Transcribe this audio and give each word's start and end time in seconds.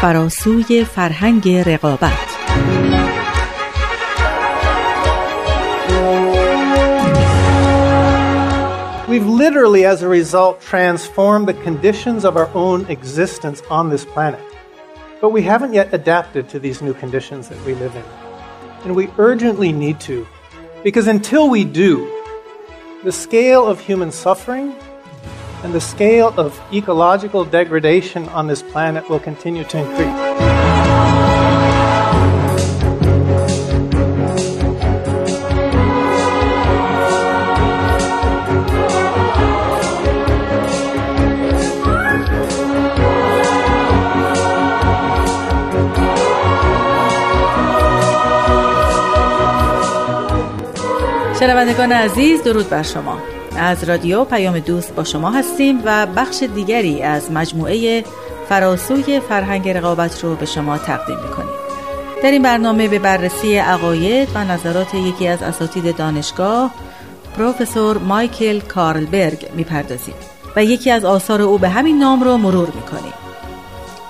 فراسوی 0.00 0.84
فرهنگ 0.84 1.48
رقابت 1.48 2.28
We've 9.08 9.26
literally, 9.26 9.84
as 9.86 10.02
a 10.02 10.08
result, 10.08 10.60
transformed 10.60 11.48
the 11.48 11.54
conditions 11.54 12.24
of 12.24 12.36
our 12.36 12.48
own 12.54 12.84
existence 12.86 13.62
on 13.70 13.88
this 13.88 14.04
planet. 14.04 14.40
But 15.20 15.30
we 15.30 15.42
haven't 15.42 15.72
yet 15.72 15.92
adapted 15.92 16.48
to 16.50 16.58
these 16.60 16.82
new 16.82 16.94
conditions 16.94 17.48
that 17.48 17.60
we 17.66 17.74
live 17.74 17.96
in. 17.96 18.04
And 18.84 18.94
we 18.94 19.08
urgently 19.18 19.72
need 19.72 19.98
to, 20.00 20.26
because 20.82 21.06
until 21.06 21.48
we 21.48 21.64
do, 21.64 22.06
the 23.04 23.12
scale 23.12 23.66
of 23.66 23.80
human 23.80 24.10
suffering 24.10 24.74
and 25.62 25.72
the 25.72 25.80
scale 25.80 26.32
of 26.36 26.60
ecological 26.72 27.44
degradation 27.44 28.28
on 28.28 28.46
this 28.46 28.62
planet 28.62 29.08
will 29.08 29.20
continue 29.20 29.64
to 29.64 29.78
increase. 29.78 30.27
شنوندگان 51.48 51.92
عزیز 51.92 52.42
درود 52.42 52.70
بر 52.70 52.82
شما. 52.82 53.18
از 53.56 53.84
رادیو 53.84 54.24
پیام 54.24 54.58
دوست 54.58 54.94
با 54.94 55.04
شما 55.04 55.30
هستیم 55.30 55.82
و 55.84 56.06
بخش 56.06 56.42
دیگری 56.42 57.02
از 57.02 57.32
مجموعه 57.32 58.04
فراسوی 58.48 59.20
فرهنگ 59.20 59.68
رقابت 59.68 60.24
رو 60.24 60.34
به 60.34 60.46
شما 60.46 60.78
تقدیم 60.78 61.16
می‌کنیم. 61.16 61.54
در 62.22 62.30
این 62.30 62.42
برنامه 62.42 62.88
به 62.88 62.98
بررسی 62.98 63.56
عقاید 63.56 64.28
و 64.34 64.44
نظرات 64.44 64.94
یکی 64.94 65.28
از 65.28 65.42
اساتید 65.42 65.96
دانشگاه 65.96 66.70
پروفسور 67.38 67.98
مایکل 67.98 68.60
کارلبرگ 68.60 69.48
می‌پردازیم 69.54 70.14
و 70.56 70.64
یکی 70.64 70.90
از 70.90 71.04
آثار 71.04 71.42
او 71.42 71.58
به 71.58 71.68
همین 71.68 71.98
نام 71.98 72.24
رو 72.24 72.36
مرور 72.36 72.68
می‌کنیم. 72.74 73.14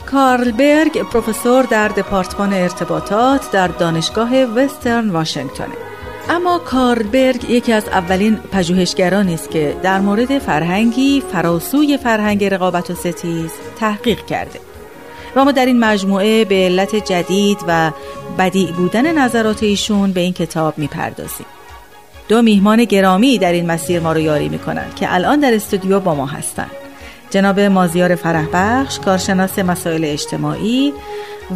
کارلبرگ 0.07 1.03
پروفسور 1.03 1.63
در 1.63 1.89
دپارتمان 1.89 2.53
ارتباطات 2.53 3.51
در 3.51 3.69
دانشگاه 3.69 4.45
وسترن 4.45 5.11
واشنگتنه. 5.11 5.88
اما 6.31 6.59
کارلبرگ 6.59 7.51
یکی 7.51 7.73
از 7.73 7.89
اولین 7.89 8.37
پژوهشگرانی 8.37 9.35
است 9.35 9.51
که 9.51 9.77
در 9.83 10.01
مورد 10.01 10.39
فرهنگی 10.39 11.23
فراسوی 11.33 11.97
فرهنگ 11.97 12.45
رقابت 12.45 12.91
و 12.91 12.95
ستیز 12.95 13.51
تحقیق 13.81 14.27
کرده. 14.27 14.61
و 15.37 15.45
ما 15.45 15.53
در 15.53 15.67
این 15.67 15.81
مجموعه 15.81 16.45
به 16.45 16.55
علت 16.55 16.97
جدید 16.97 17.59
و 17.69 17.91
بدیع 18.39 18.73
بودن 18.73 19.19
نظرات 19.19 19.63
ایشون 19.63 20.13
به 20.13 20.21
این 20.21 20.33
کتاب 20.33 20.79
می‌پردازیم. 20.79 21.47
دو 22.29 22.43
میهمان 22.43 22.85
گرامی 22.85 23.39
در 23.39 23.53
این 23.53 23.67
مسیر 23.67 24.01
ما 24.01 24.13
رو 24.13 24.21
یاری 24.21 24.49
می‌کنند 24.49 24.95
که 24.95 25.15
الان 25.15 25.41
در 25.41 25.55
استودیو 25.55 26.01
با 26.01 26.15
ما 26.15 26.27
هستند. 26.27 26.71
جناب 27.31 27.61
مازیار 27.61 28.15
فرهبخش 28.15 28.99
کارشناس 28.99 29.59
مسائل 29.59 30.05
اجتماعی 30.05 30.93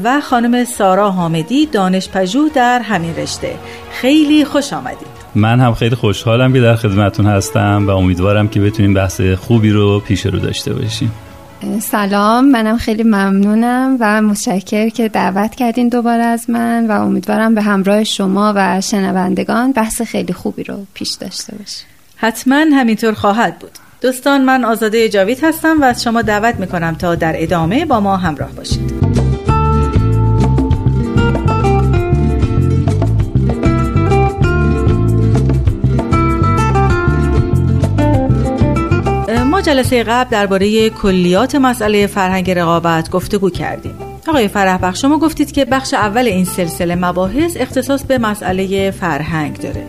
و 0.05 0.21
خانم 0.21 0.65
سارا 0.65 1.11
حامدی 1.11 1.67
دانشپژوه 1.67 2.49
در 2.55 2.81
همین 2.81 3.17
رشته. 3.17 3.55
خیلی 3.91 4.45
خوش 4.45 4.73
آمدید. 4.73 5.23
من 5.35 5.61
هم 5.61 5.75
خیلی 5.75 5.97
خوشحالم 5.97 6.53
که 6.53 6.61
در 6.61 6.77
خدمتون 6.77 7.27
هستم 7.27 7.85
و 7.87 7.91
امیدوارم 7.91 8.49
که 8.49 8.61
بتونیم 8.61 8.95
بحث 8.95 9.21
خوبی 9.21 9.71
رو 9.71 10.01
پیش 10.01 10.27
رو 10.27 10.39
داشته 10.39 10.75
باشیم. 10.75 11.13
سلام 11.81 12.51
منم 12.51 12.77
خیلی 12.77 13.03
ممنونم 13.03 13.97
و 14.01 14.23
متشکر 14.23 14.89
که 14.89 15.09
دعوت 15.09 15.55
کردین 15.55 15.89
دوباره 15.89 16.23
از 16.23 16.51
من 16.51 16.87
و 16.87 16.93
امیدوارم 16.93 17.55
به 17.55 17.63
همراه 17.63 18.05
شما 18.05 18.53
و 18.57 18.81
شنوندگان 18.81 19.73
بحث 19.73 20.03
خیلی 20.03 20.33
خوبی 20.33 20.65
رو 20.65 20.87
پیش 20.95 21.11
داشته 21.11 21.57
باشیم. 21.57 21.87
حتما 22.17 22.57
همینطور 22.57 23.13
خواهد 23.15 23.59
بود. 23.59 23.71
دوستان 24.01 24.45
من 24.45 24.65
آزاده 24.65 25.09
جاوید 25.09 25.45
هستم 25.45 25.81
و 25.81 25.85
از 25.85 26.03
شما 26.03 26.23
دعوت 26.23 26.55
می‌کنم 26.55 26.95
تا 26.95 27.15
در 27.15 27.35
ادامه 27.37 27.85
با 27.85 28.01
ما 28.01 28.17
همراه 28.17 28.53
باشید. 28.53 28.93
جلسه 39.63 40.03
قبل 40.03 40.31
درباره 40.31 40.91
کلیات 40.91 41.55
مسئله 41.55 42.07
فرهنگ 42.07 42.51
رقابت 42.51 43.11
گفتگو 43.11 43.51
کردیم. 43.51 43.95
آقای 44.29 44.49
فرح 44.49 44.95
شما 44.95 45.19
گفتید 45.19 45.53
که 45.53 45.65
بخش 45.65 45.95
اول 45.95 46.27
این 46.27 46.45
سلسله 46.45 46.95
مباحث 46.95 47.57
اختصاص 47.57 48.05
به 48.05 48.19
مسئله 48.19 48.91
فرهنگ 48.91 49.59
داره. 49.59 49.85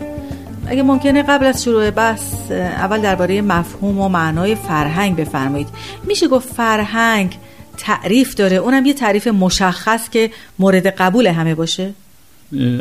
اگه 0.66 0.82
ممکنه 0.82 1.22
قبل 1.22 1.46
از 1.46 1.64
شروع 1.64 1.90
بحث 1.90 2.50
اول 2.50 3.00
درباره 3.00 3.42
مفهوم 3.42 4.00
و 4.00 4.08
معنای 4.08 4.54
فرهنگ 4.54 5.16
بفرمایید. 5.16 5.68
میشه 6.04 6.28
گفت 6.28 6.48
فرهنگ 6.54 7.38
تعریف 7.76 8.34
داره 8.34 8.56
اونم 8.56 8.86
یه 8.86 8.94
تعریف 8.94 9.26
مشخص 9.26 10.10
که 10.10 10.30
مورد 10.58 10.86
قبول 10.86 11.26
همه 11.26 11.54
باشه؟ 11.54 11.92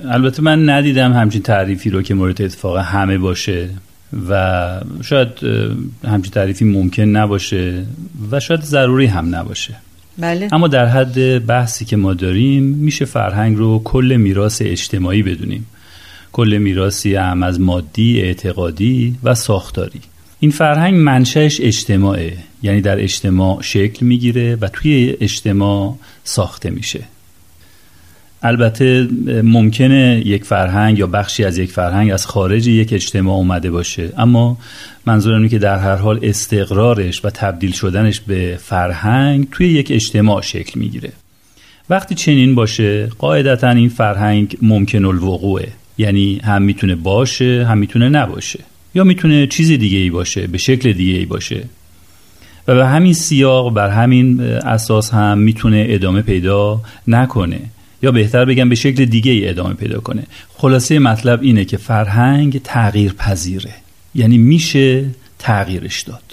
البته 0.09 0.41
من 0.41 0.69
ندیدم 0.69 1.13
همچین 1.13 1.41
تعریفی 1.41 1.89
رو 1.89 2.01
که 2.01 2.13
مورد 2.13 2.41
اتفاق 2.41 2.77
همه 2.77 3.17
باشه. 3.17 3.69
و 4.29 4.81
شاید 5.01 5.27
همچین 6.03 6.31
تعریفی 6.31 6.65
ممکن 6.65 7.03
نباشه 7.03 7.85
و 8.31 8.39
شاید 8.39 8.61
ضروری 8.61 9.05
هم 9.05 9.35
نباشه. 9.35 9.75
بله. 10.17 10.47
اما 10.51 10.67
در 10.67 10.85
حد 10.85 11.45
بحثی 11.45 11.85
که 11.85 11.95
ما 11.95 12.13
داریم 12.13 12.63
میشه 12.63 13.05
فرهنگ 13.05 13.57
رو 13.57 13.81
کل 13.83 14.15
میراث 14.19 14.61
اجتماعی 14.65 15.23
بدونیم. 15.23 15.65
کل 16.31 16.57
میراثی 16.57 17.15
هم 17.15 17.43
از 17.43 17.59
مادی، 17.59 18.21
اعتقادی 18.21 19.15
و 19.23 19.35
ساختاری. 19.35 20.01
این 20.39 20.51
فرهنگ 20.51 20.95
منشأش 20.95 21.61
اجتماعه. 21.61 22.37
یعنی 22.63 22.81
در 22.81 23.03
اجتماع 23.03 23.61
شکل 23.61 24.05
می‌گیره 24.05 24.55
و 24.55 24.67
توی 24.67 25.17
اجتماع 25.21 25.95
ساخته 26.23 26.69
میشه. 26.69 27.03
البته 28.43 29.07
ممکنه 29.43 30.21
یک 30.25 30.45
فرهنگ 30.45 30.99
یا 30.99 31.07
بخشی 31.07 31.43
از 31.43 31.57
یک 31.57 31.71
فرهنگ 31.71 32.11
از 32.11 32.25
خارج 32.25 32.67
یک 32.67 32.93
اجتماع 32.93 33.35
اومده 33.35 33.71
باشه. 33.71 34.09
اما 34.17 34.57
منظورم 35.05 35.37
اینه 35.37 35.49
که 35.49 35.59
در 35.59 35.77
هر 35.77 35.95
حال 35.95 36.19
استقرارش 36.23 37.25
و 37.25 37.29
تبدیل 37.29 37.71
شدنش 37.71 38.19
به 38.19 38.57
فرهنگ 38.61 39.47
توی 39.51 39.67
یک 39.67 39.91
اجتماع 39.91 40.41
شکل 40.41 40.79
می‌گیره. 40.79 41.11
وقتی 41.89 42.15
چنین 42.15 42.55
باشه 42.55 43.07
قاعدتا 43.17 43.69
این 43.69 43.89
فرهنگ 43.89 44.57
ممکن 44.61 45.05
الوقوعه. 45.05 45.67
یعنی 45.97 46.41
هم 46.43 46.61
می‌تونه 46.61 46.95
باشه 46.95 47.65
هم 47.69 47.77
می‌تونه 47.77 48.09
نباشه. 48.09 48.59
یا 48.95 49.03
می‌تونه 49.03 49.47
چیز 49.47 49.71
دیگه 49.71 49.97
ای 49.97 50.09
باشه 50.09 50.47
به 50.47 50.57
شکل 50.57 50.93
دیگه 50.93 51.19
ای 51.19 51.25
باشه. 51.25 51.63
و 52.67 52.75
به 52.75 52.87
همین 52.87 53.13
سیاق 53.13 53.73
بر 53.73 53.89
همین 53.89 54.41
اساس 54.41 55.13
هم 55.13 55.37
می‌تونه 55.37 55.85
ادامه 55.89 56.21
پیدا 56.21 56.81
نکنه. 57.07 57.59
یا 58.03 58.11
بهتر 58.11 58.45
بگم 58.45 58.69
به 58.69 58.75
شکل 58.75 59.05
دیگه 59.05 59.31
ای 59.31 59.49
ادامه 59.49 59.73
پیدا 59.73 59.99
کنه. 59.99 60.23
خلاصه 60.57 60.99
مطلب 60.99 61.41
اینه 61.41 61.65
که 61.65 61.77
فرهنگ 61.77 62.61
تغییر 62.63 63.13
پذیره 63.13 63.73
یعنی 64.15 64.37
میشه 64.37 65.05
تغییرش 65.39 66.01
داد. 66.01 66.23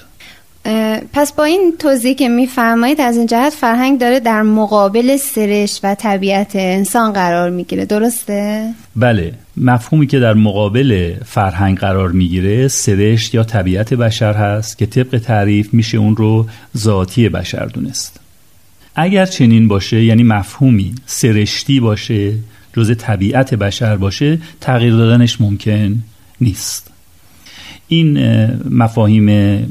پس 1.13 1.33
با 1.33 1.45
این 1.45 1.73
توضیح 1.79 2.15
که 2.15 2.29
میفرمایید 2.29 3.01
از 3.01 3.17
این 3.17 3.27
جهت 3.27 3.53
فرهنگ 3.53 4.01
داره 4.01 4.21
در 4.21 4.43
مقابل 4.43 5.17
سرش 5.17 5.81
و 5.83 5.95
طبیعت 5.95 6.51
انسان 6.55 7.13
قرار 7.13 7.51
می‌گیره. 7.51 7.85
درسته؟ 7.85 8.71
بله. 8.97 9.35
مفهومی 9.57 10.07
که 10.07 10.19
در 10.19 10.35
مقابل 10.35 11.15
فرهنگ 11.25 11.79
قرار 11.79 12.13
می‌گیره 12.13 12.69
سرشت 12.69 13.35
یا 13.35 13.45
طبیعت 13.45 13.95
بشر 13.95 14.33
هست 14.33 14.79
که 14.79 14.87
طبق 14.87 15.19
تعریف 15.19 15.75
میشه 15.75 15.99
اون 15.99 16.17
رو 16.17 16.47
ذاتی 16.77 17.29
بشر 17.29 17.67
دونست. 17.67 18.20
اگر 19.01 19.27
چنین 19.27 19.69
باشه 19.69 20.05
یعنی 20.05 20.23
مفهومی 20.23 20.95
سرشتی 21.07 21.81
باشه 21.81 22.33
جز 22.77 22.97
طبیعت 22.99 23.55
بشر 23.55 23.97
باشه 23.97 24.39
تغییر 24.61 24.93
دادنش 24.93 25.41
ممکن 25.41 26.03
نیست. 26.41 26.91
این 27.89 28.19
مفاهیم 28.71 29.25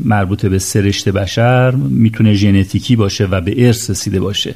مربوط 0.05 0.45
به 0.45 0.59
سرشت 0.59 1.09
بشر 1.09 1.71
می‌تونه 1.71 2.33
ژنتیکی 2.33 2.95
باشه 2.95 3.25
و 3.25 3.41
به 3.41 3.65
ارث 3.65 3.89
رسیده 3.89 4.19
باشه 4.19 4.55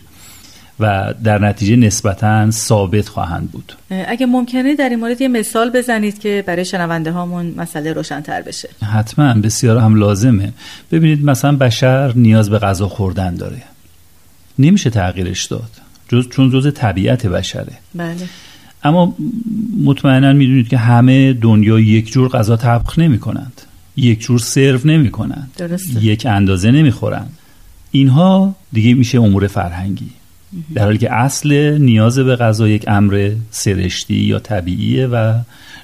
و 0.79 1.13
در 1.23 1.39
نتیجه 1.39 1.75
نسبتا 1.75 2.51
ثابت 2.51 3.07
خواهند 3.07 3.51
بود. 3.51 3.73
اگه 4.07 4.25
ممکنه 4.25 4.75
در 4.75 4.89
این 4.89 4.99
مورد 4.99 5.21
یه 5.21 5.27
مثال 5.27 5.69
بزنید 5.69 6.19
که 6.19 6.43
برای 6.47 6.65
شنونده 6.65 7.11
هامون 7.11 7.53
مسئله 7.57 7.93
روشنتر 7.93 8.41
بشه. 8.41 8.69
حتما 8.93 9.33
بسیار 9.33 9.77
هم 9.77 9.95
لازمه. 9.95 10.53
ببینید 10.91 11.25
مثلا 11.25 11.55
بشر 11.55 12.13
نیاز 12.15 12.49
به 12.49 12.59
غذا 12.59 12.87
خوردن 12.87 13.35
داره. 13.35 13.61
نمیشه 14.59 14.89
تغییرش 14.89 15.45
داد. 15.45 15.71
جز 16.09 16.29
چون 16.29 16.49
جز 16.49 16.73
طبیعت 16.73 17.25
بشره. 17.25 17.73
بله. 17.95 18.15
اما 18.83 19.15
مطمئنا 19.83 20.33
می‌دونید 20.33 20.67
که 20.67 20.77
همه 20.77 21.33
دنیا 21.33 21.79
یک 21.79 22.11
جور 22.11 22.29
غذا 22.29 22.57
طبخ 22.57 22.99
نمی 22.99 23.19
کنند 23.19 23.61
یک 23.95 24.21
جور 24.21 24.39
سرو 24.39 24.79
نمی 24.85 25.11
کنند 25.11 25.51
یک 26.01 26.25
اندازه 26.25 26.71
نمی 26.71 26.91
خورند 26.91 27.37
اینها 27.91 28.55
دیگه 28.73 28.93
میشه 28.93 29.21
امور 29.21 29.47
فرهنگی. 29.47 30.09
در 30.73 30.83
حالی 30.83 30.97
که 30.97 31.13
اصل 31.13 31.77
نیاز 31.81 32.19
به 32.19 32.35
غذا 32.35 32.67
یک 32.67 32.83
امر 32.87 33.31
سرشتی 33.51 34.15
یا 34.15 34.39
طبیعیه 34.39 35.07
و 35.07 35.39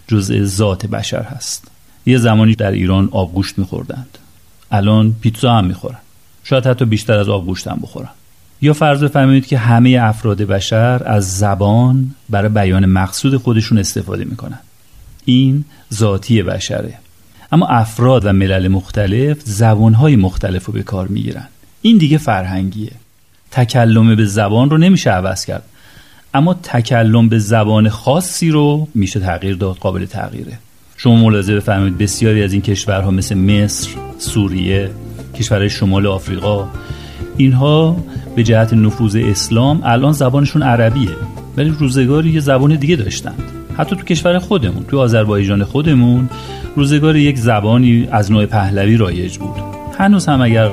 جزء 0.07 0.43
ذات 0.43 0.85
بشر 0.85 1.23
هست. 1.23 1.67
یه 2.05 2.17
زمانی 2.17 2.55
در 2.55 2.71
ایران 2.71 3.09
آبگوشت 3.11 3.59
میخوردند. 3.59 4.17
الان 4.71 5.15
پیتزا 5.21 5.53
هم 5.53 5.65
می‌خورن. 5.65 5.97
شاید 6.43 6.67
حتی 6.67 6.85
بیشتر 6.85 7.17
از 7.17 7.29
آبگوشت 7.29 7.67
هم 7.67 7.79
بخورن. 7.81 8.09
یا 8.61 8.73
فرض 8.73 9.03
بفرمایید 9.03 9.47
که 9.47 9.57
همه 9.57 9.99
افراد 10.01 10.41
بشر 10.41 11.01
از 11.05 11.37
زبان 11.37 12.15
برای 12.29 12.49
بیان 12.49 12.85
مقصود 12.85 13.37
خودشون 13.37 13.77
استفاده 13.77 14.25
می‌کنن. 14.25 14.59
این 15.25 15.65
ذاتی 15.93 16.43
بشره. 16.43 16.93
اما 17.51 17.67
افراد 17.67 18.25
و 18.25 18.33
ملل 18.33 18.67
مختلف 18.67 19.37
زبانهای 19.43 20.15
مختلف 20.15 20.65
رو 20.65 20.73
به 20.73 20.83
کار 20.83 21.07
می‌گیرن. 21.07 21.47
این 21.81 21.97
دیگه 21.97 22.17
فرهنگیه. 22.17 22.91
تکلم 23.51 24.15
به 24.15 24.25
زبان 24.25 24.69
رو 24.69 24.77
نمیشه 24.77 25.09
عوض 25.09 25.45
کرد. 25.45 25.63
اما 26.33 26.53
تکلم 26.53 27.29
به 27.29 27.39
زبان 27.39 27.89
خاصی 27.89 28.49
رو 28.49 28.87
میشه 28.95 29.19
تغییر 29.19 29.55
داد 29.55 29.75
قابل 29.75 30.05
تغییره. 30.05 30.59
شما 30.97 31.15
ملاحظه 31.15 31.55
بفرمایید 31.55 31.97
بسیاری 31.97 32.43
از 32.43 32.53
این 32.53 32.61
کشورها 32.61 33.11
مثل 33.11 33.37
مصر، 33.37 33.89
سوریه، 34.17 34.91
کشورهای 35.35 35.69
شمال 35.69 36.07
آفریقا 36.07 36.67
اینها 37.37 37.97
به 38.39 38.43
جهت 38.43 38.73
نفوذ 38.73 39.15
اسلام 39.15 39.81
الان 39.83 40.11
زبانشون 40.11 40.63
عربیه 40.63 41.09
ولی 41.57 41.69
روزگاری 41.69 42.29
یه 42.29 42.39
زبان 42.39 42.75
دیگه 42.75 42.95
داشتند. 42.95 43.43
حتی 43.77 43.95
تو 43.95 44.03
کشور 44.03 44.39
خودمون 44.39 44.83
تو 44.83 44.99
آذربایجان 44.99 45.63
خودمون 45.63 46.29
روزگاری 46.75 47.21
یک 47.21 47.37
زبانی 47.37 48.07
از 48.11 48.31
نوع 48.31 48.45
پهلوی 48.45 48.97
رایج 48.97 49.37
بود. 49.37 49.55
هنوز 49.97 50.25
هم 50.25 50.41
اگر 50.41 50.69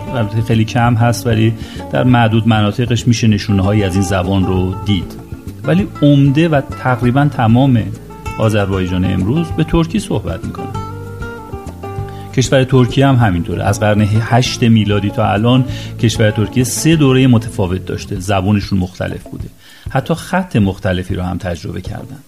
خیلی 0.46 0.64
کم 0.64 0.94
هست 0.94 1.26
ولی 1.26 1.54
در 1.92 2.04
معدود 2.04 2.48
مناطقش 2.48 3.08
میشه 3.08 3.26
نشونه 3.28 3.84
از 3.84 3.94
این 3.94 4.02
زبان 4.02 4.46
رو 4.46 4.74
دید. 4.84 5.14
ولی 5.64 5.88
عمده 6.02 6.48
و 6.48 6.60
تقریبا 6.60 7.28
تمام 7.36 7.82
آذربایجان 8.38 9.04
امروز 9.04 9.46
به 9.46 9.64
ترکی 9.64 9.98
صحبت 9.98 10.44
می‌کنن. 10.44 10.75
کشور 12.36 12.64
ترکیه 12.64 13.06
هم 13.06 13.16
همینطوره. 13.16 13.64
از 13.64 13.80
قرن 13.80 14.00
هشت 14.00 14.62
میلادی 14.62 15.10
تا 15.10 15.32
الان 15.32 15.64
کشور 16.00 16.30
ترکیه 16.30 16.64
سه 16.64 16.96
دوره 16.96 17.26
متفاوت 17.26 17.86
داشته. 17.86 18.20
زبانشون 18.20 18.78
مختلف 18.78 19.22
بوده. 19.22 19.48
حتی 19.90 20.14
خط 20.14 20.56
مختلفی 20.56 21.14
رو 21.14 21.22
هم 21.22 21.38
تجربه 21.38 21.80
کردن. 21.80 22.18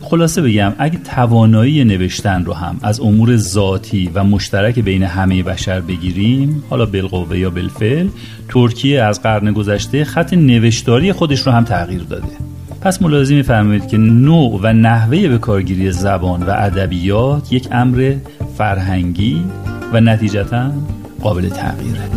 خلاصه 0.00 0.42
بگم 0.42 0.72
اگه 0.78 0.98
توانایی 0.98 1.84
نوشتن 1.84 2.44
رو 2.44 2.52
هم 2.52 2.80
از 2.82 3.00
امور 3.00 3.36
ذاتی 3.36 4.10
و 4.14 4.24
مشترک 4.24 4.78
بین 4.78 5.02
همه 5.02 5.42
بشر 5.42 5.80
بگیریم 5.80 6.62
حالا 6.70 6.86
بالقوه 6.86 7.38
یا 7.38 7.50
بالفعل 7.50 8.08
ترکیه 8.48 9.02
از 9.02 9.22
قرن 9.22 9.52
گذشته 9.52 10.04
خط 10.04 10.34
نوشتاری 10.34 11.12
خودش 11.12 11.40
رو 11.40 11.52
هم 11.52 11.64
تغییر 11.64 12.02
داده. 12.02 12.28
پس 12.80 13.02
ملاحظه 13.02 13.34
میفرمایید 13.34 13.88
که 13.88 13.96
نوع 13.96 14.60
و 14.62 14.72
نحوه 14.72 15.28
به 15.28 15.38
کارگیری 15.38 15.92
زبان 15.92 16.42
و 16.42 16.50
ادبیات 16.50 17.52
یک 17.52 17.68
امر 17.72 18.14
فرهنگی 18.58 19.44
و 19.92 20.00
نتیجتا 20.00 20.72
قابل 21.22 21.48
تغییره 21.48 22.08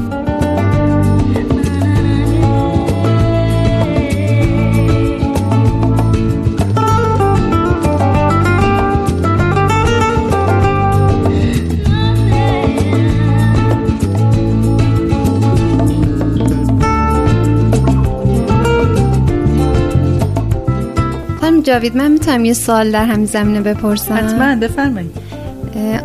جاوید 21.63 21.97
من 21.97 22.11
می‌تونم 22.11 22.45
یه 22.45 22.53
سال 22.53 22.91
در 22.91 23.05
همین 23.05 23.25
زمینه 23.25 23.61
بپرسم؟ 23.61 24.13
حتما 24.13 24.55
بفرمایید. 24.55 25.20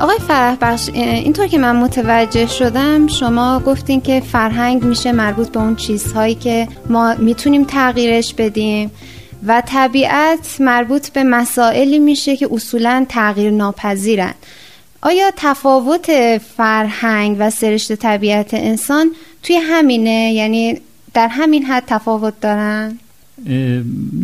آقای 0.01 0.19
فرح 0.29 0.57
بخش 0.61 0.89
اینطور 0.93 1.47
که 1.47 1.59
من 1.59 1.77
متوجه 1.77 2.47
شدم 2.47 3.07
شما 3.07 3.61
گفتین 3.61 4.01
که 4.01 4.21
فرهنگ 4.21 4.83
میشه 4.83 5.13
مربوط 5.13 5.49
به 5.49 5.61
اون 5.61 5.77
چیزهایی 5.77 6.35
که 6.35 6.69
ما 6.89 7.15
می‌تونیم 7.15 7.65
تغییرش 7.65 8.35
بدیم 8.35 8.91
و 9.47 9.63
طبیعت 9.67 10.57
مربوط 10.61 11.09
به 11.09 11.25
مسائلی 11.25 11.99
میشه 11.99 12.37
که 12.37 12.49
اصولا 12.53 13.07
تغییر 13.09 13.51
ناپذیرن 13.51 14.35
آیا 15.03 15.31
تفاوت 15.37 16.39
فرهنگ 16.39 17.37
و 17.39 17.51
سرشت 17.51 17.93
طبیعت 17.93 18.55
انسان 18.55 19.11
توی 19.43 19.57
همینه 19.57 20.33
یعنی 20.33 20.81
در 21.15 21.29
همین 21.29 21.65
حد 21.65 21.85
تفاوت 21.87 22.41
دارن؟ 22.41 22.99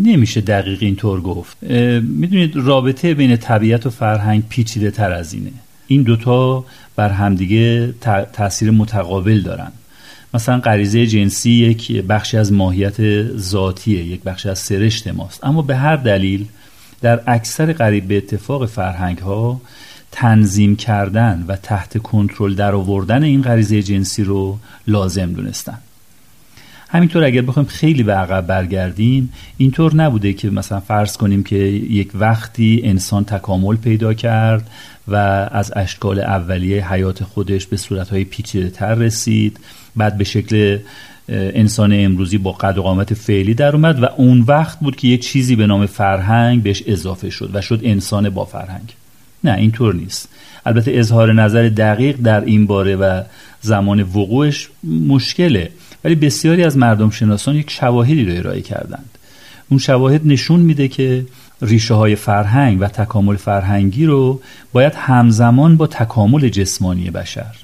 نمیشه 0.05 0.41
دقیق 0.41 0.83
اینطور 0.83 1.21
گفت. 1.21 1.63
می‌دونید 2.03 2.57
رابطه 2.57 3.15
بین 3.15 3.37
طبیعت 3.37 3.87
و 3.87 3.91
فرهنگ 3.91 4.43
پیچیده 4.49 4.91
تر 4.91 5.13
از 5.13 5.33
اینه. 5.33 5.53
این 5.87 6.03
دوتا 6.03 6.65
بر 6.97 7.09
همدیگه 7.09 7.95
تاثیر 8.33 8.71
متقابل 8.71 9.41
دارن. 9.41 9.73
مثلا 10.35 10.59
غریزه 10.59 11.07
جنسی 11.07 11.51
یک 11.51 11.93
بخشی 11.93 12.37
از 12.37 12.53
ماهیت 12.53 13.23
ذاتیه 13.37 14.05
یک 14.05 14.23
بخشی 14.23 14.49
از 14.49 14.59
سرشت 14.59 15.09
ماست. 15.09 15.45
اما 15.45 15.63
به 15.63 15.77
هر 15.77 15.97
دلیل 15.97 16.47
در 17.01 17.21
اکثر 17.27 17.73
قریب 17.73 18.09
به 18.09 18.17
اتفاق 18.17 18.67
فرهنگ 18.67 19.19
ها 19.19 19.61
تنظیم 20.13 20.77
کردن 20.77 21.45
و 21.49 21.57
تحت 21.57 21.99
کنترل 21.99 22.55
در 22.55 22.75
آوردن 22.75 23.23
این 23.23 23.43
غریزه 23.43 23.83
جنسی 23.83 24.25
رو 24.25 24.59
لازم 24.87 25.33
دونستن. 25.33 25.79
همینطور 26.93 27.25
اگر 27.25 27.43
بخوایم 27.43 27.69
خیلی 27.69 28.03
به 28.03 28.15
عقب 28.15 28.47
برگردیم 28.47 29.33
اینطور 29.57 29.95
نبوده 29.95 30.33
که 30.33 30.51
مثلا 30.51 30.81
فرض 30.81 31.17
کنیم 31.17 31.43
که 31.43 31.57
یک 31.57 32.11
وقتی 32.15 32.81
انسان 32.85 33.25
تکامل 33.25 33.77
پیدا 33.77 34.15
کرد 34.15 34.71
و 35.09 35.17
از 35.53 35.73
اشکال 35.77 36.21
اولیه 36.21 36.93
حیات 36.93 37.25
خودش 37.25 37.67
به 37.67 37.77
صورتهای 37.77 38.25
پیچیده 38.25 38.71
تر 38.71 38.95
رسید 38.95 39.61
بعد 39.97 40.19
به 40.19 40.25
شکل 40.25 40.79
انسان 41.29 41.93
امروزی 41.93 42.39
با 42.39 42.53
قد 42.53 42.79
و 42.79 42.83
قامت 42.83 43.15
فعلی 43.15 43.55
در 43.55 43.77
اومد 43.77 44.03
و 44.03 44.07
اون 44.17 44.41
وقت 44.41 44.81
بود 44.81 44.97
که 44.97 45.09
یک 45.09 45.23
چیزی 45.23 45.57
به 45.57 45.67
نام 45.67 45.87
فرهنگ 45.87 46.63
بهش 46.63 46.83
اضافه 46.87 47.31
شد 47.31 47.51
و 47.53 47.61
شد 47.61 47.81
انسان 47.85 48.31
با 48.31 48.45
فرهنگ. 48.45 48.95
نه 49.45 49.53
اینطور 49.53 49.95
نیست. 49.95 50.29
البته 50.67 50.93
اظهار 50.95 51.33
نظر 51.33 51.69
دقیق 51.69 52.17
در 52.17 52.45
این 52.45 52.67
باره 52.67 52.97
و 52.97 53.23
زمان 53.61 54.03
وقوعش 54.03 54.69
مشکله. 54.85 55.71
ولی 56.05 56.15
بسیاری 56.15 56.65
از 56.65 56.77
مردم 56.77 57.11
شناسان 57.11 57.57
یک 57.57 57.71
شواهدی 57.71 58.25
رو 58.25 58.37
ارائه 58.37 58.61
کردند. 58.61 59.19
اون 59.71 59.79
شواهد 59.79 60.21
نشون 60.25 60.61
میده 60.61 60.89
که 60.89 61.27
ریشه 61.63 61.95
های 61.95 62.17
فرهنگ 62.17 62.81
و 62.81 62.87
تکامل 62.87 63.37
فرهنگی 63.37 64.07
رو 64.07 64.41
باید 64.73 64.95
همزمان 64.95 65.77
با 65.77 65.87
تکامل 65.87 66.49
جسمانی 66.49 67.11
بشر 67.11 67.55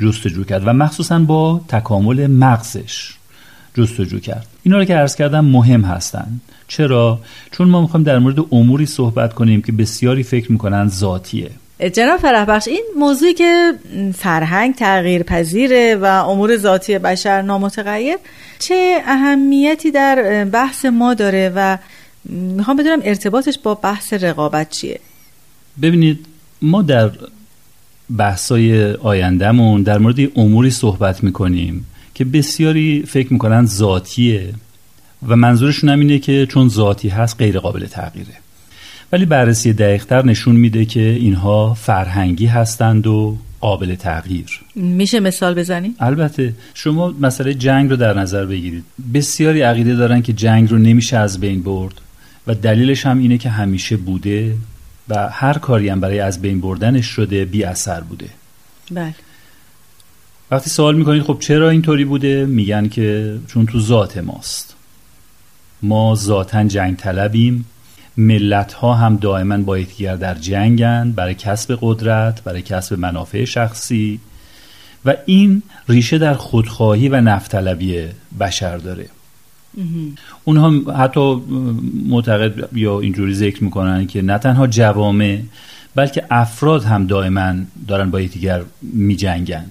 جستجو 0.00 0.44
کرد 0.44 0.62
و 0.66 0.72
مخصوصا 0.72 1.18
با 1.18 1.60
تکامل 1.68 2.26
مغزش 2.26 3.12
جستجو 3.74 4.18
کرد. 4.20 4.46
اینا 4.62 4.78
رو 4.78 4.84
که 4.84 4.94
عرض 4.94 5.16
کردم 5.16 5.44
مهم 5.44 5.82
هستند 5.82 6.40
چرا؟ 6.68 7.20
چون 7.50 7.68
ما 7.68 7.80
می‌خوایم 7.80 8.04
در 8.04 8.18
مورد 8.18 8.38
اموری 8.52 8.86
صحبت 8.86 9.34
کنیم 9.34 9.62
که 9.62 9.72
بسیاری 9.72 10.22
فکر 10.22 10.52
می‌کنن 10.52 10.88
ذاتیه. 10.88 11.50
جناب 11.88 12.20
فرح 12.20 12.44
بخش 12.44 12.68
این 12.68 12.84
موضوعی 12.96 13.34
که 13.34 13.72
فرهنگ 14.14 14.74
تغییر 14.74 15.22
پذیره 15.22 15.96
و 15.96 16.04
امور 16.04 16.56
ذاتی 16.56 16.98
بشر 16.98 17.42
نامتغیر 17.42 18.16
چه 18.58 19.02
اهمیتی 19.06 19.90
در 19.90 20.44
بحث 20.44 20.84
ما 20.84 21.14
داره 21.14 21.52
و 21.56 21.78
می‌خوام 22.24 22.76
بدونم 22.76 23.00
ارتباطش 23.04 23.58
با 23.58 23.74
بحث 23.74 24.12
رقابت 24.12 24.70
چیه؟ 24.70 25.00
ببینید 25.82 26.26
ما 26.62 26.82
در 26.82 27.10
بحثای 28.16 28.92
آیندهمون 28.92 29.82
در 29.82 29.98
مورد 29.98 30.38
اموری 30.38 30.70
صحبت 30.70 31.24
می‌کنیم 31.24 31.86
که 32.14 32.24
بسیاری 32.24 33.04
فکر 33.08 33.32
می‌کنن 33.32 33.66
ذاتیه 33.66 34.54
و 35.28 35.36
منظورشون 35.36 35.90
هم 35.90 36.00
اینه 36.00 36.18
که 36.18 36.46
چون 36.46 36.68
ذاتی 36.68 37.08
هست 37.08 37.36
غیر 37.38 37.58
قابل 37.58 37.86
تغییره. 37.86 38.39
ولی 39.12 39.24
بررسی 39.24 39.72
دقیقتر 39.72 40.24
نشون 40.24 40.56
میده 40.56 40.84
که 40.84 41.00
اینها 41.00 41.74
فرهنگی 41.74 42.46
هستند 42.46 43.06
و 43.06 43.38
قابل 43.60 43.94
تغییر. 43.94 44.60
میشه 44.76 45.20
مثال 45.20 45.54
بزنی؟ 45.54 45.94
البته 45.98 46.54
شما 46.74 47.14
مسئله 47.20 47.54
جنگ 47.54 47.90
رو 47.90 47.96
در 47.96 48.18
نظر 48.18 48.46
بگیرید. 48.46 48.84
بسیاری 49.14 49.62
عقیده 49.62 49.94
دارن 49.96 50.22
که 50.22 50.32
جنگ 50.32 50.70
رو 50.70 50.78
نمیشه 50.78 51.16
از 51.16 51.40
بین 51.40 51.62
برد 51.62 52.00
و 52.46 52.54
دلیلش 52.54 53.06
هم 53.06 53.18
اینه 53.18 53.38
که 53.38 53.50
همیشه 53.50 53.96
بوده 53.96 54.54
و 55.08 55.28
هر 55.28 55.58
کاری 55.58 55.88
هم 55.88 56.00
برای 56.00 56.20
از 56.20 56.42
بین 56.42 56.60
بردنش 56.60 57.06
شده 57.06 57.44
بی 57.44 57.64
اثر 57.64 58.00
بوده. 58.00 58.28
بله. 58.90 59.14
وقتی 60.50 60.70
سوال 60.70 60.96
می‌کنید 60.96 61.22
خب 61.22 61.36
چرا 61.40 61.70
اینطوری 61.70 62.04
بوده؟ 62.04 62.46
میگن 62.46 62.88
که 62.88 63.38
چون 63.46 63.66
تو 63.66 63.80
ذات 63.80 64.18
ماست. 64.18 64.74
ما 65.82 66.14
ذاتا 66.14 66.64
جنگ 66.64 66.96
طلبیم 66.96 67.64
ملت 68.16 68.72
ها 68.72 68.94
هم 68.94 69.16
دائما 69.16 69.58
با 69.58 69.78
یکدیگر 69.78 70.16
در 70.16 70.34
جنگن 70.34 71.12
برای 71.12 71.34
کسب 71.34 71.78
قدرت 71.80 72.44
برای 72.44 72.62
کسب 72.62 72.98
منافع 72.98 73.44
شخصی. 73.44 74.20
و 75.04 75.14
این 75.26 75.62
ریشه 75.88 76.18
در 76.18 76.34
خودخواهی 76.34 77.08
و 77.08 77.20
نفتلبی 77.20 78.04
بشر 78.40 78.76
داره. 78.76 79.06
اونها 80.44 80.92
حتی 80.92 81.42
معتقد 82.08 82.76
یا 82.76 83.00
اینجوری 83.00 83.34
ذکر 83.34 83.64
می‌کنن 83.64 84.06
که 84.06 84.22
نه 84.22 84.38
تنها 84.38 84.66
جوامع 84.66 85.40
بلکه 85.94 86.24
افراد 86.30 86.84
هم 86.84 87.06
دائما 87.06 87.54
دارن 87.88 88.10
با 88.10 88.20
یکدیگر 88.20 88.62
میجنگن. 88.82 89.66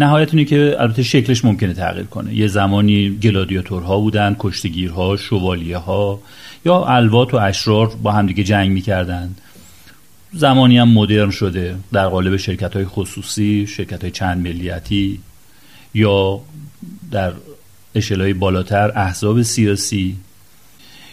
نهایت 0.00 0.34
اینه 0.34 0.44
که 0.44 0.76
البته 0.78 1.02
شکلش 1.02 1.44
ممکنه 1.44 1.74
تغییر 1.74 2.06
کنه. 2.06 2.34
یه 2.34 2.46
زمانی 2.46 3.10
گلادیاتورها 3.10 4.00
بودن 4.00 4.36
کشتگیرها 4.38 5.16
شوالیه 5.16 5.76
ها 5.76 6.20
یا 6.64 6.84
الوات 6.84 7.34
و 7.34 7.36
اشرار 7.36 7.86
با 8.02 8.12
همدیگه 8.12 8.44
جنگ 8.44 8.70
می‌کردن. 8.70 9.34
زمانی 10.32 10.78
هم 10.78 10.88
مدرن 10.88 11.30
شده 11.30 11.76
در 11.92 12.08
قالب 12.08 12.36
شرکت 12.36 12.76
های 12.76 12.84
خصوصی 12.84 13.66
شرکت 13.66 14.02
های 14.02 14.10
چند 14.10 14.46
ملیتی 14.46 15.20
یا 15.94 16.40
در 17.10 17.32
اشلای 17.94 18.32
بالاتر 18.32 18.92
احزاب 18.94 19.42
سیاسی 19.42 20.16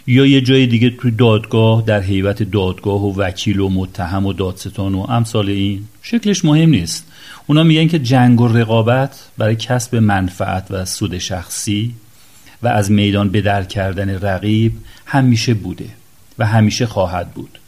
یا 0.07 0.25
یه 0.25 0.41
جای 0.41 0.67
دیگه 0.67 0.89
توی 0.89 1.11
دادگاه 1.11 1.83
در 1.85 2.01
حیبت 2.01 2.43
دادگاه 2.43 3.05
و 3.05 3.13
وکیل 3.21 3.59
و 3.59 3.69
متهم 3.69 4.25
و 4.25 4.33
دادستان 4.33 4.95
و 4.95 4.99
امثال 5.09 5.49
این 5.49 5.83
شکلش 6.01 6.45
مهم 6.45 6.69
نیست. 6.69 7.07
اونا 7.47 7.63
میگن 7.63 7.87
که 7.87 7.99
جنگ 7.99 8.41
و 8.41 8.47
رقابت 8.47 9.29
برای 9.37 9.55
کسب 9.55 9.95
منفعت 9.95 10.67
و 10.69 10.85
سود 10.85 11.17
شخصی 11.17 11.95
و 12.63 12.67
از 12.67 12.91
میدان 12.91 13.29
بدر 13.29 13.63
کردن 13.63 14.09
رقیب 14.09 14.73
همیشه 15.05 15.53
بوده 15.53 15.89
و 16.39 16.45
همیشه 16.45 16.85
خواهد 16.85 17.31
بود. 17.31 17.59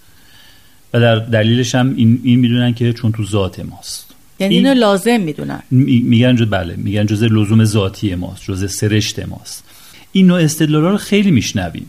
و 0.93 0.99
در 0.99 1.15
دلیلش 1.15 1.75
هم 1.75 1.93
این, 1.95 2.19
این 2.23 2.39
می‌دونن 2.39 2.73
که 2.73 2.93
چون 2.93 3.11
تو 3.11 3.25
ذات 3.25 3.59
ماست. 3.59 4.13
یعنی 4.39 4.55
اینو 4.55 4.73
لازم 4.73 5.19
می‌دونن. 5.19 5.63
میگن 5.71 6.35
جو 6.35 6.45
بله 6.45 6.75
میگن 6.75 7.05
جزء 7.05 7.27
لزوم 7.27 7.63
ذاتی 7.63 8.15
ماست 8.15 8.43
جزء 8.43 8.67
سرشت 8.67 9.19
ماست. 9.19 9.63
این 10.11 10.27
نوع 10.27 10.43
استدلال 10.43 10.81
رو 10.81 10.97
خیلی 10.97 11.31
میشنویم. 11.31 11.85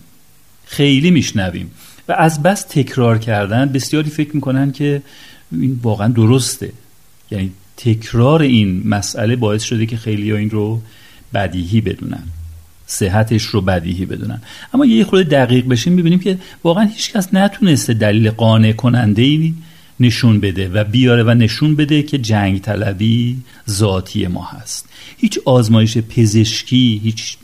خیلی 0.65 1.11
میشنویم. 1.11 1.71
و 2.09 2.13
از 2.13 2.43
بس 2.43 2.63
تکرار 2.63 3.19
کردن 3.19 3.67
بسیاری 3.67 4.11
فکر 4.11 4.31
می‌کنن 4.35 4.73
که 4.73 5.03
این 5.53 5.81
واقعا 5.83 6.09
درسته. 6.09 6.73
یعنی 7.31 7.51
تکرار 7.77 8.43
این 8.43 8.83
مسئله 8.89 9.37
باعث 9.37 9.63
شده 9.63 9.87
که 9.87 9.97
خیلی 9.97 10.31
ها 10.31 10.37
این 10.37 10.51
رو 10.51 10.83
بدیهی 11.35 11.81
بدونن. 11.81 12.23
صحتش 12.87 13.43
رو 13.43 13.61
بدیهی 13.61 14.07
بدونن. 14.07 14.43
اما 14.75 14.87
یه 14.87 15.05
خورده 15.05 15.45
دقیق 15.45 15.67
بشیم 15.67 15.93
می‌بینیم 15.93 16.19
که 16.19 16.39
واقعا 16.65 16.85
هیچکس 16.85 17.35
نتونسته 17.35 17.95
دلیل 17.95 18.31
قانع 18.31 18.73
کننده 18.73 19.23
ای 19.23 19.55
نشون 20.01 20.41
بده 20.41 20.69
و 20.69 20.85
بیاره 20.85 21.23
و 21.23 21.31
نشون 21.31 21.77
بده 21.77 22.03
که 22.03 22.19
جنگ 22.19 22.61
طلبی 22.61 23.37
ذاتی 23.71 24.27
ما 24.27 24.45
هست. 24.45 24.89
هیچ 25.17 25.39
آزمایش 25.45 25.99
پزشکی 25.99 27.01
هیچ 27.05 27.37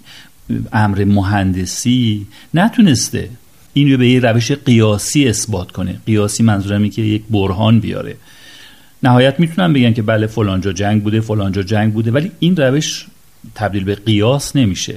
امر 0.72 1.04
مهندسی 1.04 2.26
نتونسته 2.54 3.30
این 3.72 3.92
رو 3.92 3.98
به 3.98 4.08
یه 4.08 4.20
روش 4.20 4.52
قیاسی 4.52 5.28
اثبات 5.28 5.72
کنه. 5.72 6.00
قیاسی 6.06 6.42
منظورم 6.42 6.90
که 6.90 7.02
یک 7.02 7.22
برهان 7.30 7.80
بیاره. 7.80 8.16
نهایت 9.02 9.40
می‌تونن 9.40 9.72
بگن 9.72 9.92
که 9.92 10.02
بله 10.02 10.26
فلانجا 10.26 10.72
جنگ 10.72 11.02
بوده 11.02 11.20
فلانجا 11.20 11.62
جنگ 11.62 11.92
بوده 11.92 12.10
ولی 12.10 12.30
این 12.38 12.56
روش 12.56 13.06
تبدیل 13.54 13.84
به 13.84 13.94
قیاس 13.94 14.56
نمیشه. 14.56 14.94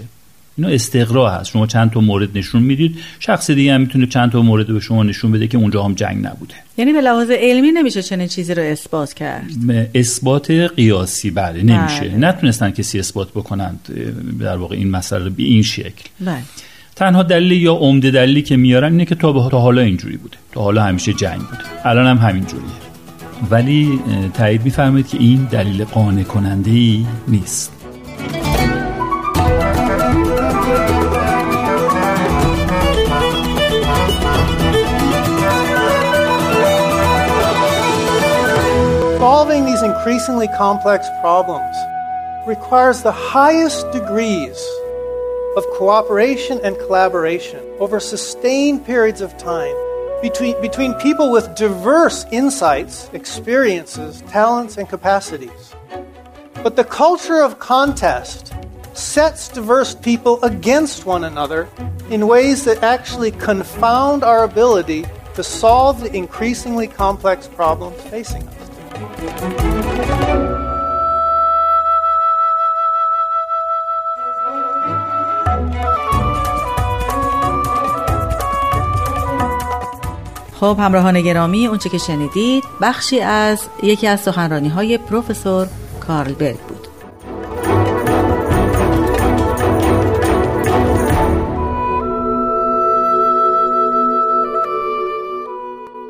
اینو 0.57 0.69
استقرا 0.69 1.29
هست. 1.29 1.50
شما 1.50 1.67
چند 1.67 1.91
تا 1.91 2.00
مورد 2.00 2.38
نشون 2.38 2.62
می‌دید. 2.62 2.95
شخص 3.19 3.51
دیگه 3.51 3.74
هم 3.74 3.81
می‌تونه 3.81 4.07
چند 4.07 4.31
تا 4.31 4.41
مورد 4.41 4.67
به 4.67 4.79
شما 4.79 5.03
نشون 5.03 5.31
بده 5.31 5.48
که 5.48 5.57
اونجا 5.57 5.83
هم 5.83 5.93
جنگ 5.93 6.25
نبوده. 6.25 6.53
یعنی 6.77 6.93
به 6.93 7.01
لحاظ 7.01 7.29
علمی 7.31 7.72
نمیشه 7.72 8.01
چنین 8.01 8.27
چیزی 8.27 8.53
رو 8.53 8.63
اثبات 8.63 9.13
کرد. 9.13 9.43
اثبات 9.95 10.51
قیاسی 10.51 11.31
بله 11.31 11.63
نمیشه. 11.63 12.00
بله. 12.00 12.17
نتونستن 12.17 12.72
کسی 12.72 13.00
اثبات 13.00 13.29
بکنند 13.31 13.79
در 14.39 14.57
واقع 14.57 14.75
این 14.75 14.91
مسئله 14.91 15.29
به 15.29 15.43
این 15.43 15.63
شکل. 15.63 16.10
بله. 16.19 16.38
تنها 16.95 17.24
دلیل 17.24 17.51
یا 17.51 17.74
عمده 17.74 18.12
دلیلی 18.12 18.41
که 18.41 18.57
میارن 18.57 18.91
اینه 18.91 19.05
که 19.05 19.15
تا 19.15 19.50
تا 19.50 19.60
حالا 19.60 19.81
اینجوری 19.81 20.17
بوده. 20.17 20.38
تا 20.51 20.62
حالا 20.62 20.83
همیشه 20.83 21.13
جنگ 21.13 21.39
بوده. 21.39 21.63
الان 21.86 22.17
هم 22.17 22.27
همین 22.27 22.45
جوریه. 22.45 22.65
ولی 23.51 24.00
تایید 24.33 24.63
میفرمایید 24.63 25.07
که 25.07 25.17
این 25.17 25.48
دلیل 25.51 25.83
قانع 25.83 26.24
کننده 26.24 26.72
ای 26.72 27.05
نیست. 27.27 27.72
Solving 39.23 39.63
these 39.63 39.81
increasingly 39.81 40.49
complex 40.49 41.07
problems 41.21 41.77
requires 42.45 43.03
the 43.03 43.13
highest 43.13 43.89
degrees 43.93 44.61
of 45.55 45.65
cooperation 45.77 46.59
and 46.61 46.77
collaboration 46.79 47.61
over 47.79 48.01
sustained 48.01 48.85
periods 48.85 49.21
of 49.21 49.37
time 49.37 49.73
between, 50.21 50.59
between 50.61 50.93
people 50.95 51.31
with 51.31 51.55
diverse 51.55 52.25
insights, 52.33 53.09
experiences, 53.13 54.21
talents, 54.23 54.75
and 54.75 54.89
capacities. 54.89 55.73
But 56.55 56.75
the 56.75 56.83
culture 56.83 57.41
of 57.41 57.59
contest 57.59 58.53
sets 58.91 59.47
diverse 59.47 59.95
people 59.95 60.43
against 60.43 61.05
one 61.05 61.23
another 61.23 61.69
in 62.09 62.27
ways 62.27 62.65
that 62.65 62.83
actually 62.83 63.31
confound 63.31 64.25
our 64.25 64.43
ability 64.43 65.05
to 65.35 65.43
solve 65.45 66.01
the 66.01 66.13
increasingly 66.13 66.89
complex 66.89 67.47
problems 67.47 68.01
facing 68.01 68.45
us. 68.49 68.52
خب 80.63 80.77
همراهان 80.79 81.22
گرامی 81.22 81.67
اونچه 81.67 81.89
که 81.89 81.98
شنیدید 81.98 82.63
بخشی 82.81 83.22
از 83.22 83.67
یکی 83.83 84.07
از 84.07 84.19
سخنرانی 84.19 84.69
های 84.69 84.98
پروفسور 84.98 85.67
کارل 86.00 86.33
بود. 86.33 86.72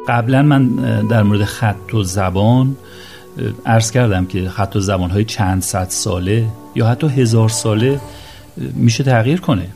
قبلا 0.07 0.41
من 0.41 0.67
در 1.07 1.23
مورد 1.23 1.43
خط 1.43 1.93
و 1.93 2.03
زبان 2.03 2.75
عرض 3.65 3.91
کردم 3.91 4.25
که 4.25 4.49
خط 4.49 4.75
و 4.75 4.79
زبان 4.79 5.09
های 5.09 5.25
چند 5.25 5.61
صد 5.61 5.87
ساله 5.89 6.45
یا 6.75 6.87
حتی 6.87 7.07
هزار 7.07 7.49
ساله 7.49 7.99
میشه 8.57 9.03
تغییر 9.03 9.39
کنه. 9.39 9.67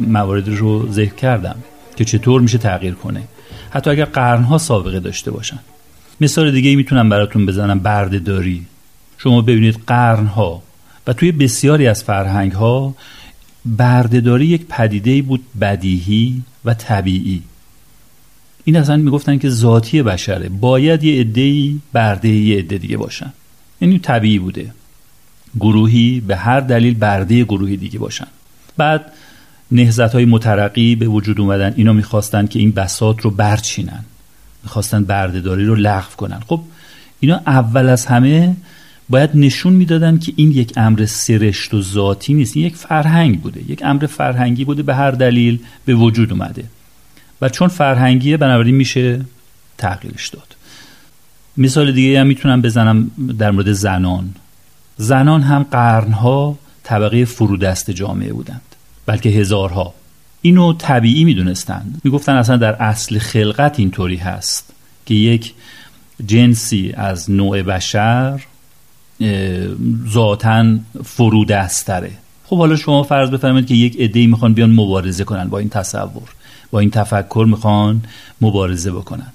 موارد 0.00 0.48
رو 0.48 0.92
ذکر 0.92 1.14
کردم 1.14 1.56
که 1.96 2.04
چطور 2.04 2.40
میشه 2.40 2.58
تغییر 2.58 2.94
کنه. 2.94 3.22
حتی 3.70 3.90
اگر 3.90 4.04
قرنها 4.04 4.58
سابقه 4.58 5.00
داشته 5.00 5.30
باشن. 5.30 5.58
مثال 6.20 6.50
دیگه 6.50 6.76
می‌تونم 6.76 7.08
براتون 7.08 7.46
بزنم 7.46 7.78
بردهداری. 7.78 8.66
شما 9.18 9.42
ببینید 9.42 9.78
قرنها 9.86 10.62
و 11.06 11.12
توی 11.12 11.32
بسیاری 11.32 11.86
از 11.86 12.04
فرهنگ 12.04 12.52
ها 12.52 12.94
بردهداری 13.66 14.46
یک 14.46 14.66
پدیده 14.68 15.22
بود 15.22 15.44
بدیهی 15.60 16.42
و 16.64 16.74
طبیعی. 16.74 17.42
این 18.68 18.76
اصلا 18.76 18.96
می‌گفتن 18.96 19.38
که 19.38 19.50
ذاتی 19.50 20.02
بشره. 20.02 20.48
باید 20.48 21.04
یه 21.04 21.20
عده‌ای 21.20 21.78
برده 21.92 22.28
یه 22.28 22.58
عده 22.58 22.78
دیگه 22.78 22.96
باشن. 22.96 23.32
یعنی 23.80 23.98
طبیعی 23.98 24.38
بوده. 24.38 24.72
گروهی 25.60 26.20
به 26.20 26.36
هر 26.36 26.60
دلیل 26.60 26.94
برده 26.94 27.44
گروهی 27.44 27.76
دیگه 27.76 27.98
باشن. 27.98 28.26
بعد 28.76 29.12
نهزت 29.70 30.12
های 30.12 30.24
مترقی 30.24 30.94
به 30.94 31.06
وجود 31.06 31.40
اومدن. 31.40 31.74
اینا 31.76 31.92
می‌خواستن 31.92 32.46
که 32.46 32.58
این 32.58 32.72
بسات 32.72 33.20
رو 33.20 33.30
برچینن. 33.30 34.04
می‌خواستن 34.62 35.04
بردهداری 35.04 35.64
رو 35.64 35.74
لغو 35.74 36.16
کنن. 36.16 36.40
خب 36.46 36.60
اینا 37.20 37.40
اول 37.46 37.88
از 37.88 38.06
همه 38.06 38.56
باید 39.08 39.30
نشون 39.34 39.72
می‌دادن 39.72 40.18
که 40.18 40.32
این 40.36 40.50
یک 40.52 40.72
امر 40.76 41.06
سرشت 41.06 41.74
و 41.74 41.82
ذاتی 41.82 42.34
نیست. 42.34 42.56
این 42.56 42.66
یک 42.66 42.76
فرهنگ 42.76 43.40
بوده. 43.40 43.70
یک 43.70 43.82
امر 43.84 44.06
فرهنگی 44.06 44.64
بوده 44.64 44.82
به 44.82 44.94
هر 44.94 45.10
دلیل 45.10 45.58
به 45.84 45.94
وجود 45.94 46.32
اومده. 46.32 46.64
و 47.40 47.48
چون 47.48 47.68
فرهنگیه 47.68 48.36
بنابراین 48.36 48.74
میشه 48.74 49.24
تغییرش 49.78 50.28
داد. 50.28 50.56
مثال 51.56 51.92
دیگه 51.92 52.20
هم 52.20 52.26
می‌تونم 52.26 52.62
بزنم 52.62 53.10
در 53.38 53.50
مورد 53.50 53.72
زنان. 53.72 54.34
زنان 54.96 55.42
هم 55.42 55.62
قرنها 55.62 56.58
طبقه 56.82 57.24
فرودست 57.24 57.90
جامعه 57.90 58.32
بودند 58.32 58.62
بلکه 59.06 59.28
هزارها. 59.28 59.94
اینو 60.42 60.72
طبیعی 60.72 61.24
می‌دونستند. 61.24 62.00
می‌گفتن 62.04 62.32
اصلا 62.32 62.56
در 62.56 62.74
اصل 62.74 63.18
خلقت 63.18 63.78
اینطوری 63.78 64.16
هست 64.16 64.72
که 65.06 65.14
یک 65.14 65.54
جنسی 66.26 66.92
از 66.96 67.30
نوع 67.30 67.62
بشر 67.62 68.40
ذاتا 70.08 70.64
فرودستره. 71.04 72.10
خب 72.44 72.58
حالا 72.58 72.76
شما 72.76 73.02
فرض 73.02 73.30
بفرمایید 73.30 73.66
که 73.66 73.74
یک 73.74 74.00
عده‌ای 74.00 74.26
می‌خوان 74.26 74.54
بیان 74.54 74.70
مبارزه 74.70 75.24
کنن 75.24 75.48
با 75.48 75.58
این 75.58 75.68
تصور. 75.68 76.28
با 76.70 76.80
این 76.80 76.90
تفکر 76.90 77.46
می‌خوان 77.48 78.02
مبارزه 78.40 78.92
بکنن. 78.92 79.32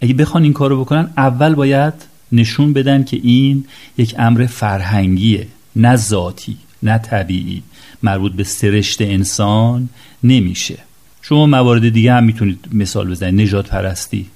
اگه 0.00 0.14
بخوان 0.14 0.42
این 0.42 0.52
کارو 0.52 0.80
بکنن 0.80 1.10
اول 1.16 1.54
باید 1.54 1.94
نشون 2.32 2.72
بدن 2.72 3.04
که 3.04 3.20
این 3.22 3.64
یک 3.98 4.14
امر 4.18 4.46
فرهنگیه 4.46 5.46
نه 5.76 5.96
ذاتی 5.96 6.56
نه 6.82 6.98
طبیعی. 6.98 7.62
مربوط 8.02 8.32
به 8.32 8.44
سرشت 8.44 9.02
انسان 9.02 9.88
نمیشه. 10.24 10.78
شما 11.22 11.46
موارد 11.46 11.88
دیگه 11.88 12.12
هم 12.12 12.24
می‌تونید 12.24 12.68
مثال 12.72 13.10
بزنید. 13.10 13.40
نجات 13.40 13.68
پرستی. 13.68 14.26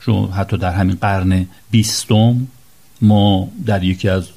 شما 0.00 0.26
حتی 0.26 0.56
در 0.56 0.72
همین 0.72 0.96
قرن 1.00 1.46
بیستم 1.70 2.46
ما 3.02 3.48
در 3.66 3.84
یکی 3.84 4.08
از 4.08 4.28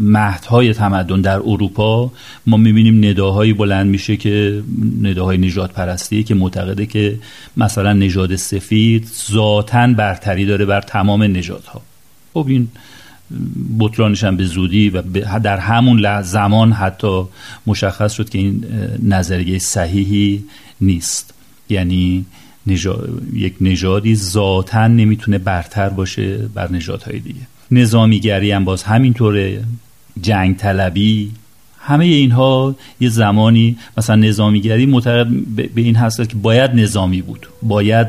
مهدهای 0.00 0.74
تمدن 0.74 1.20
در 1.20 1.36
اروپا 1.36 2.12
ما 2.46 2.56
می‌بینیم 2.56 3.04
نداهایی 3.04 3.52
بلند 3.52 3.86
میشه 3.86 4.16
که 4.16 4.62
نداهای 5.02 5.38
نجات 5.38 5.72
پرستی 5.72 6.22
که 6.22 6.34
معتقده 6.34 6.86
که 6.86 7.18
مثلا 7.56 7.92
نژاد 7.92 8.36
سفید 8.36 9.08
ذاتا 9.30 9.86
برتری 9.86 10.46
داره 10.46 10.64
بر 10.64 10.80
تمام 10.80 11.22
نژادها. 11.22 11.82
خب 12.34 12.46
این 12.48 12.68
بطرانش 13.78 14.24
هم 14.24 14.36
به 14.36 14.44
زودی 14.44 14.90
و 14.90 15.02
در 15.42 15.58
همون 15.58 16.22
زمان 16.22 16.72
حتی 16.72 17.22
مشخص 17.66 18.12
شد 18.12 18.28
که 18.28 18.38
این 18.38 18.64
نظریه 19.02 19.58
صحیحی 19.58 20.44
نیست. 20.80 21.34
یعنی 21.68 22.24
یک 23.32 23.54
نژادی 23.60 24.16
ذاتا 24.16 24.86
نمی‌تونه 24.86 25.38
برتر 25.38 25.88
باشه 25.88 26.36
بر 26.54 26.72
نژادهای 26.72 27.18
دیگه. 27.18 27.40
نظامیگری 27.70 28.50
هم 28.50 28.64
باز 28.64 28.82
همینطوره. 28.82 29.64
جنگ 30.20 30.56
طلبی 30.56 31.32
همه 31.80 32.04
اینها 32.04 32.74
یه 33.00 33.08
زمانی 33.08 33.76
مثلا 33.98 34.16
نظامیگری 34.16 34.86
معتقد 34.86 35.26
به 35.74 35.80
این 35.80 35.96
هست 35.96 36.28
که 36.28 36.36
باید 36.36 36.70
نظامی 36.74 37.22
بود. 37.22 37.46
باید 37.62 38.06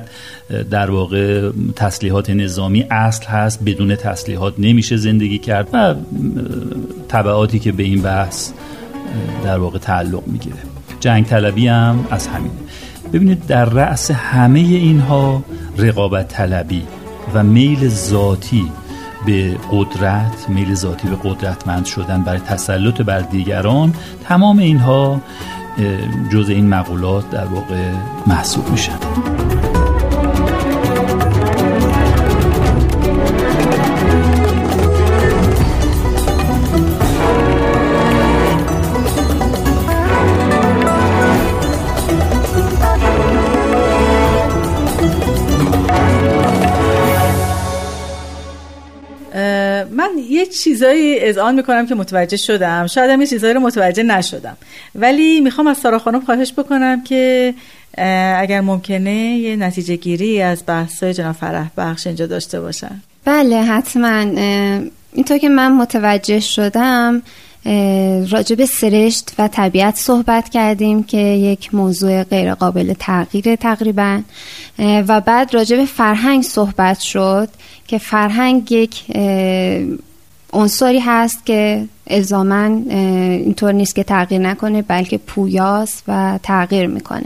در 0.72 0.92
واقع 0.92 1.52
تسلیحات 1.76 2.30
نظامی 2.30 2.86
اصل 2.92 3.26
هست 3.26 3.64
بدون 3.66 3.96
تسلیحات 3.96 4.54
نمیشه 4.58 4.98
زندگی 4.98 5.38
کرد 5.38 5.68
و 5.74 5.96
طبعاتی 7.08 7.60
که 7.60 7.72
به 7.72 7.84
این 7.84 8.02
بحث 8.02 8.52
در 9.44 9.58
واقع 9.58 9.80
تعلق 9.80 10.28
می‌گیره. 10.28 10.58
جنگ 11.00 11.26
طلبی 11.26 11.68
هم 11.68 12.08
از 12.12 12.28
همین. 12.28 12.52
ببینید 13.14 13.46
در 13.46 13.66
رأس 13.66 14.12
همه 14.12 14.60
اینها 14.60 15.44
رقابت 15.78 16.28
طلبی 16.28 16.82
و 17.34 17.44
میل 17.44 17.88
ذاتی 17.88 18.66
به 19.26 19.58
قدرت 19.72 20.50
میل 20.50 20.74
ذاتی 20.74 21.08
به 21.08 21.16
قدرتمند 21.24 21.86
شدن 21.86 22.24
برای 22.24 22.40
تسلط 22.40 23.02
بر 23.02 23.20
دیگران 23.20 23.94
تمام 24.24 24.60
اینها 24.60 25.22
جز 26.32 26.50
این 26.50 26.70
مقولات 26.70 27.30
در 27.30 27.46
واقع 27.46 27.92
محسوب 28.28 28.70
میشن. 28.70 29.00
چیزایی 50.64 51.20
اذعان 51.20 51.56
می‌کنم 51.56 51.88
که 51.88 51.96
متوجه 51.96 52.38
شدم. 52.38 52.88
شاید 52.88 53.10
هم 53.10 53.22
یه 53.22 53.28
چیزایی 53.28 53.54
رو 53.54 53.60
متوجه 53.60 54.04
نشدم. 54.04 54.58
ولی 54.96 55.42
می‌خوام 55.42 55.68
از 55.68 55.78
سارا 55.78 56.00
خانم 56.00 56.22
خواهش 56.22 56.54
بکنم 56.58 57.04
که 57.04 57.54
اگر 58.38 58.62
ممکنه 58.62 59.38
یه 59.38 59.56
نتیجه 59.56 59.96
گیری 59.96 60.42
از 60.42 60.64
بحثای 60.68 61.14
جناب 61.14 61.36
فرح 61.36 61.68
بخش 61.78 62.08
اینجا 62.08 62.26
داشته 62.26 62.62
باشن. 62.62 63.02
بله 63.26 63.62
حتما. 63.62 64.20
اینطور 65.14 65.38
که 65.38 65.50
من 65.50 65.72
متوجه 65.72 66.40
شدم 66.40 67.22
راجع 68.30 68.56
به 68.56 68.66
سرشت 68.66 69.32
و 69.40 69.48
طبیعت 69.48 69.96
صحبت 69.96 70.50
کردیم 70.50 71.04
که 71.04 71.18
یک 71.18 71.76
موضوع 71.76 72.24
غیر 72.24 72.54
قابل 72.54 72.94
تغییر 73.00 73.56
تقریبا. 73.56 74.22
و 74.80 75.22
بعد 75.22 75.54
راجع 75.54 75.78
به 75.78 75.86
فرهنگ 75.86 76.44
صحبت 76.44 77.00
شد 77.00 77.50
که 77.88 77.98
فرهنگ 77.98 78.72
یک 78.72 79.04
عنصری 80.54 81.00
هست 81.00 81.46
که 81.46 81.86
الزاما 82.08 82.64
اینطور 82.64 83.72
نیست 83.72 83.96
که 83.96 84.04
تغییر 84.04 84.42
نکنه 84.42 84.82
بلکه 84.82 85.18
پویاست 85.18 86.04
و 86.08 86.40
تغییر 86.44 86.88
می‌کنه. 86.88 87.26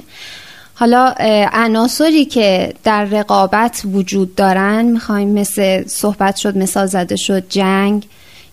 حالا 0.75 1.13
عناصری 1.53 2.25
که 2.25 2.73
در 2.83 3.05
رقابت 3.05 3.81
وجود 3.93 4.35
دارن 4.35 4.85
می‌خوایم 4.85 5.29
مثل 5.29 5.87
صحبت 5.87 6.35
شد 6.35 6.57
مثال 6.57 6.85
زده 6.85 7.15
شد 7.15 7.49
جنگ 7.49 8.05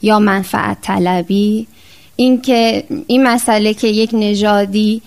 یا 0.02 0.18
منفعت 0.18 0.76
طلبی. 0.82 1.66
این 2.16 2.40
که 2.40 2.84
این 3.06 3.22
مسئله 3.22 3.74
که 3.74 3.88
یک 3.88 4.10
نژادی 4.12 5.02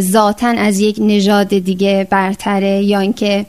ذاتا 0.00 0.48
از 0.48 0.80
یک 0.80 0.96
نژاد 1.00 1.48
دیگه 1.48 2.06
برتره 2.10 2.82
یا 2.84 3.00
اینکه 3.00 3.46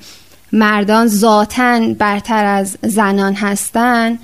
مردان 0.54 1.08
ذاتا 1.08 1.94
برتر 2.00 2.46
از 2.46 2.78
زنان 2.82 3.34
هستن 3.34 4.20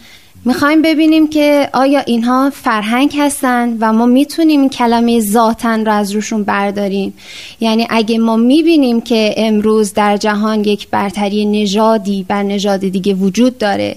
می‌خوایم 0.48 0.82
ببینیم 0.82 1.28
که 1.28 1.70
آیا 1.74 2.00
اینها 2.00 2.50
فرهنگ 2.50 3.16
هستن 3.20 3.78
و 3.80 3.94
ما 3.94 4.06
می‌تونیم 4.06 4.70
کلمه 4.70 5.20
ذاتن 5.20 5.86
رو 5.86 5.92
از 5.92 6.12
روشون 6.12 6.44
برداریم. 6.44 7.14
یعنی 7.60 7.88
اگه 7.90 8.18
ما 8.18 8.36
می‌بینیم 8.36 9.02
که 9.02 9.34
امروز 9.38 9.94
در 9.94 10.18
جهان 10.18 10.64
یک 10.64 10.88
برتری 10.90 11.46
نژادی 11.46 12.26
بر 12.28 12.44
نژاد 12.44 12.80
دیگه 12.80 13.14
وجود 13.14 13.58
داره 13.58 13.96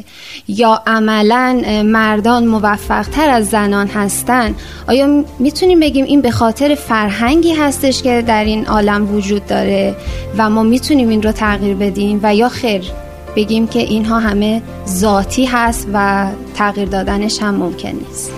یا 0.48 0.82
عملا 0.86 1.62
مردان 1.84 2.46
موفق 2.46 3.08
تر 3.08 3.30
از 3.30 3.48
زنان 3.48 3.86
هستن 3.86 4.54
آیا 4.86 5.24
می‌تونیم 5.38 5.80
بگیم 5.80 6.04
این 6.04 6.20
به 6.20 6.30
خاطر 6.30 6.74
فرهنگی 6.74 7.52
هستش 7.52 8.02
که 8.02 8.22
در 8.26 8.44
این 8.44 8.66
عالم 8.66 9.14
وجود 9.14 9.46
داره 9.46 9.94
و 10.38 10.50
ما 10.50 10.62
می‌تونیم 10.62 11.08
این 11.08 11.22
رو 11.22 11.32
تغییر 11.32 11.74
بدیم؟ 11.74 12.20
و 12.22 12.34
یا 12.34 12.48
خیر؟ 12.48 12.82
بگیم 13.36 13.66
که 13.66 13.78
اینها 13.78 14.18
همه 14.18 14.62
ذاتی 14.86 15.44
هست 15.44 15.88
و 15.92 16.28
تغییر 16.54 16.88
دادنش 16.88 17.42
هم 17.42 17.54
ممکن 17.54 17.88
نیست. 17.88 18.32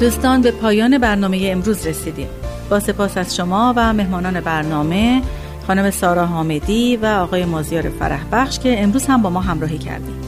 دوستان 0.00 0.42
به 0.42 0.50
پایان 0.50 0.98
برنامه 0.98 1.40
امروز 1.44 1.86
رسیدیم. 1.86 2.28
با 2.70 2.80
سپاس 2.80 3.16
از 3.16 3.36
شما 3.36 3.74
و 3.76 3.92
مهمانان 3.92 4.40
برنامه 4.40 5.22
خانم 5.66 5.90
سارا 5.90 6.26
حامدی 6.26 6.96
و 6.96 7.06
آقای 7.06 7.44
مازیار 7.44 7.82
فرح 7.82 8.24
بخش 8.32 8.58
که 8.58 8.82
امروز 8.82 9.06
هم 9.06 9.22
با 9.22 9.30
ما 9.30 9.40
همراهی 9.40 9.78
کردیم. 9.78 10.20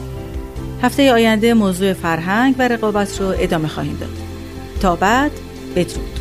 هفته 0.81 1.13
آینده 1.13 1.53
موضوع 1.53 1.93
فرهنگ 1.93 2.55
و 2.59 2.67
رقابت 2.67 3.21
رو 3.21 3.33
ادامه 3.39 3.67
خواهیم 3.67 3.97
داد. 3.99 4.26
تا 4.81 4.95
بعد 4.95 5.31
بدرود. 5.75 6.16